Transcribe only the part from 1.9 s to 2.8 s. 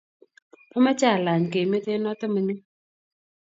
noto mining